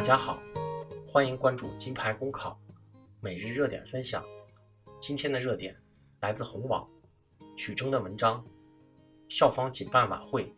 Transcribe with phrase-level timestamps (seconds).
[0.00, 0.42] 大家好，
[1.06, 2.58] 欢迎关注金牌公考
[3.20, 4.24] 每日热点分享。
[4.98, 5.76] 今天的热点
[6.20, 6.88] 来自红网
[7.54, 8.42] 曲征的文章：
[9.28, 10.50] 校方仅办晚会，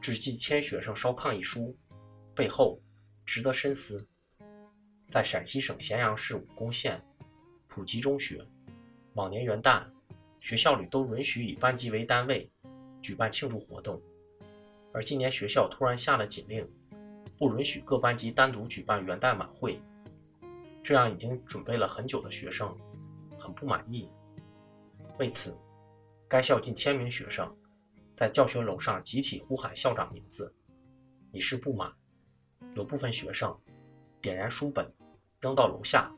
[0.00, 1.76] 只记千学生烧炕一书，
[2.34, 2.80] 背后
[3.26, 4.02] 值得深思。
[5.10, 6.98] 在陕西省咸阳市武功县
[7.68, 8.42] 普吉中学，
[9.12, 9.84] 往年元旦
[10.40, 12.50] 学校里都允许以班级为单位
[13.02, 14.00] 举办庆祝活动，
[14.90, 16.66] 而今年学校突然下了禁令。
[17.40, 19.80] 不允许各班级单独举办元旦晚会，
[20.84, 22.68] 这让已经准备了很久的学生
[23.38, 24.06] 很不满意。
[25.18, 25.56] 为此，
[26.28, 27.50] 该校近千名学生
[28.14, 30.54] 在教学楼上集体呼喊校长名字，
[31.32, 31.90] 以示不满。
[32.74, 33.58] 有部分学生
[34.20, 34.86] 点燃书本
[35.40, 36.12] 扔到楼下。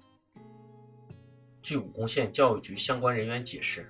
[1.62, 3.88] 据武功县教育局相关人员解释，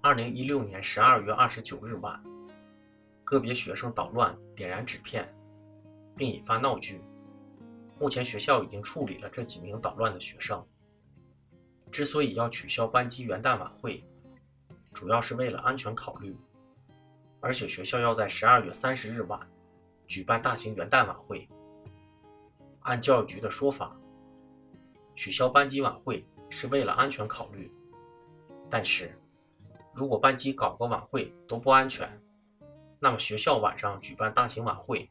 [0.00, 2.24] 二零一六年十二月二十九日晚，
[3.22, 5.30] 个别学生捣乱点燃纸片。
[6.16, 7.02] 并引发闹剧。
[7.98, 10.64] 目前学校已经处理了这几名捣乱的学生。
[11.90, 14.02] 之所以要取消班级元旦晚会，
[14.92, 16.36] 主要是为了安全考虑。
[17.40, 19.38] 而且学校要在十二月三十日晚
[20.06, 21.48] 举办大型元旦晚会。
[22.80, 23.96] 按教育局的说法，
[25.14, 27.70] 取消班级晚会是为了安全考虑。
[28.70, 29.16] 但是，
[29.92, 32.08] 如果班级搞个晚会都不安全，
[32.98, 35.08] 那么学校晚上举办大型晚会。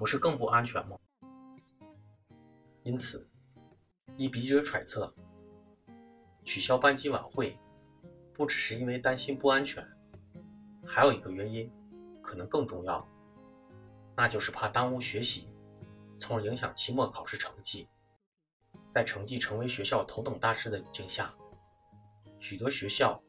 [0.00, 0.96] 不是更不安全吗？
[2.84, 3.28] 因此，
[4.16, 5.14] 依笔者揣测，
[6.42, 7.58] 取消班级晚会
[8.32, 9.86] 不只是因为担心不安全，
[10.86, 11.70] 还有一个原因
[12.22, 13.06] 可能更重要，
[14.16, 15.50] 那就是怕耽误学习，
[16.18, 17.86] 从而影响期末考试成绩。
[18.88, 21.30] 在成绩成为学校头等大事的语境下，
[22.38, 23.22] 许多学校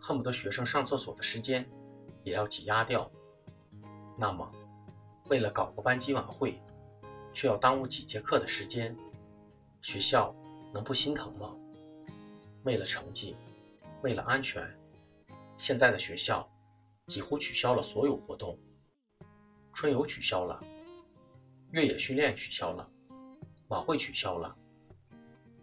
[0.00, 1.64] 恨不得学生上厕所的时间
[2.24, 3.08] 也要挤压掉。
[4.18, 4.50] 那么，
[5.28, 6.58] 为了搞个班级晚会，
[7.34, 8.96] 却要耽误几节课的时间，
[9.82, 10.34] 学校
[10.72, 11.54] 能不心疼吗？
[12.64, 13.36] 为了成绩，
[14.02, 14.66] 为了安全，
[15.56, 16.48] 现在的学校
[17.06, 18.58] 几乎取消了所有活动，
[19.72, 20.58] 春游取消了，
[21.72, 22.88] 越野训练取消了，
[23.68, 24.56] 晚会取消了，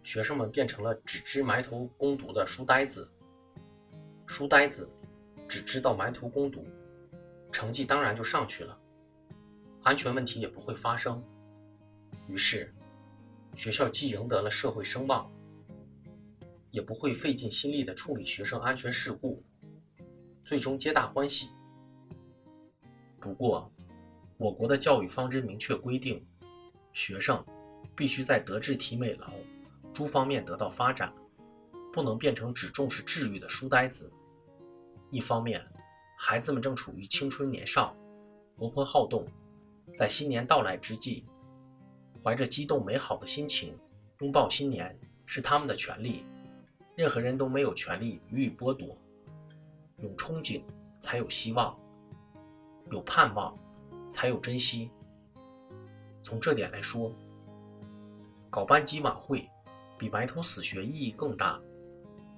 [0.04, 3.08] 学生们变成了只知埋头攻读的书呆子。
[4.26, 4.88] 书呆子
[5.48, 6.62] 只知道埋头攻读，
[7.50, 8.78] 成绩当然就上去了。
[9.86, 11.22] 安全问题也不会发生，
[12.26, 12.74] 于是
[13.54, 15.30] 学校既赢得了社会声望，
[16.72, 19.40] 也不会费尽心力的处理学生安全事故，
[20.44, 21.50] 最终皆大欢喜。
[23.20, 23.70] 不过，
[24.38, 26.20] 我国的教育方针明确规定，
[26.92, 27.46] 学生
[27.94, 29.30] 必须在德智体美劳
[29.94, 31.14] 诸方面得到发展，
[31.92, 34.12] 不能变成只重视智育的书呆子。
[35.12, 35.64] 一方面，
[36.18, 37.96] 孩子们正处于青春年少，
[38.56, 39.24] 活泼好动。
[39.94, 41.24] 在新年到来之际，
[42.22, 43.78] 怀着激动美好的心情
[44.20, 46.24] 拥抱新年是他们的权利，
[46.96, 48.96] 任何人都没有权利予以剥夺。
[49.98, 50.62] 有憧憬
[51.00, 51.74] 才有希望，
[52.90, 53.56] 有盼望
[54.10, 54.90] 才有珍惜。
[56.22, 57.10] 从这点来说，
[58.50, 59.48] 搞班级晚会
[59.96, 61.58] 比埋头死学意义更大。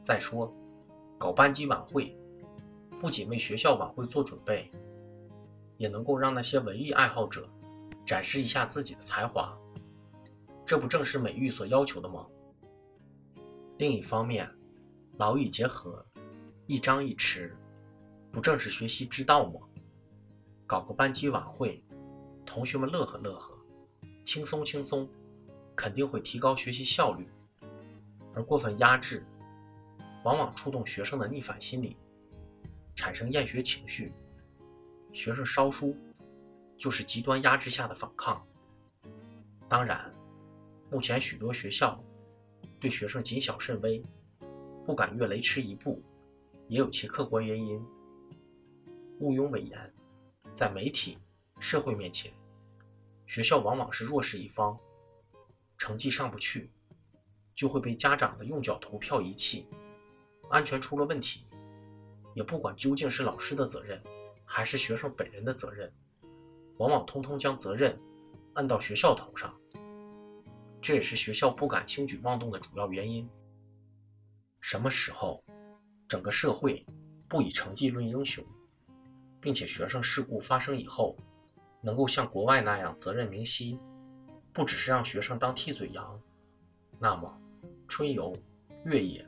[0.03, 0.54] 再说，
[1.19, 2.16] 搞班级晚会
[3.00, 4.70] 不仅为学校晚会做准备。
[5.78, 7.49] 也能够让那些文艺爱好者
[8.05, 9.56] 展示一下自己的才华，
[10.66, 12.27] 这不正是美育所要求的吗？
[13.78, 14.50] 另一方面，
[15.16, 16.05] 劳逸结合，
[16.66, 17.50] 一张一弛，
[18.33, 19.61] 不正是学习之道吗？
[20.66, 21.83] 搞个班级晚会，
[22.45, 23.55] 同学们乐呵乐呵，
[24.25, 25.09] 轻松轻松，
[25.77, 27.28] 肯定会提高学习效率。
[28.34, 29.25] 而过分压制，
[30.25, 31.97] 往往触动学生的逆反心理，
[32.97, 34.12] 产生厌学情绪。
[35.18, 35.96] 学生烧书，
[36.76, 38.40] 就是极端压制下的反抗。
[39.68, 40.14] 当然，
[40.92, 41.98] 目前许多学校
[42.78, 44.00] 对学生谨小慎微，
[44.84, 46.00] 不敢越雷池一步，
[46.68, 47.84] 也有其客观原因。
[49.18, 49.92] 毋庸讳言，
[50.54, 51.18] 在媒体、
[51.59, 52.32] 社会面前，
[53.26, 54.78] 学校往往是弱势一方，
[55.78, 56.71] 成绩上不去，
[57.56, 59.66] 就会被家长的用脚投票遗弃。
[60.48, 61.44] 安全出了问题，
[62.34, 64.00] 也不管究竟是老师的责任。
[64.50, 65.92] 还是学生本人的责任，
[66.78, 67.97] 往往通通将责任
[68.54, 69.54] 按到学校头上，
[70.80, 73.28] 这也是学校不敢轻举妄动的主要原因。
[74.59, 75.45] 什么时候
[76.09, 76.83] 整个社会
[77.28, 78.42] 不以成绩论英雄，
[79.39, 81.15] 并且学生事故发生以后，
[81.83, 83.78] 能够像国外那样责任明晰，
[84.50, 86.18] 不只是让学生当替罪羊，
[86.98, 87.39] 那么
[87.86, 88.34] 春游、
[88.86, 89.22] 越野、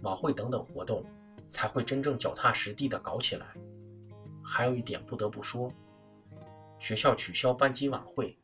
[0.00, 1.04] 晚会等等活动
[1.46, 3.54] 才会真正脚踏实地地搞起来。
[4.52, 5.72] 还有一点不得不说，
[6.78, 8.38] 学校取消班级晚会，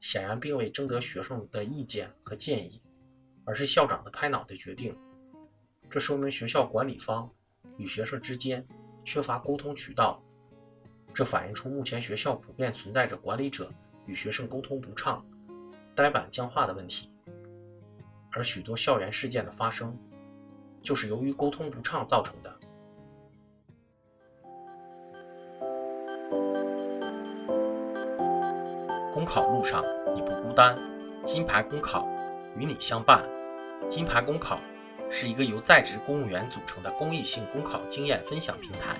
[0.00, 2.80] 显然并未征得学生的意见和建议，
[3.44, 4.96] 而是校长的拍脑袋决定。
[5.90, 7.30] 这说明学校管理方
[7.76, 8.64] 与学生之间
[9.04, 10.22] 缺乏沟通渠道，
[11.12, 13.70] 这反映出目前学校普遍存在着管理者
[14.06, 15.22] 与学生沟通不畅、
[15.94, 17.10] 呆板僵化的问题。
[18.32, 19.94] 而许多校园事件的发生，
[20.80, 22.55] 就是由于沟通不畅造成的。
[29.16, 29.82] 公考路上
[30.14, 30.78] 你不孤单，
[31.24, 32.06] 金牌公考
[32.54, 33.24] 与你相伴。
[33.88, 34.60] 金牌公考
[35.10, 38.94] 是一个由在职公务员组成的公益性公考经验分享平台。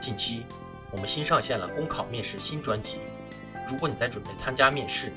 [0.00, 0.46] 近期，
[0.90, 3.00] 我们新上线了公考面试新专辑。
[3.68, 5.12] 如果你在准备参加面试，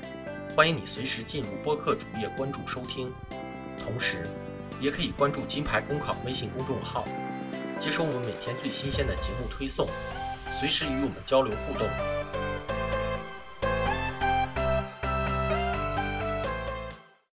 [0.54, 3.10] 欢迎你随时进入播客主页关注收听。
[3.82, 4.28] 同时，
[4.82, 7.06] 也可以关注“金牌公考”微信公众号，
[7.78, 9.88] 接收我们每天最新鲜的节目推送，
[10.52, 11.88] 随时与我们交流互动。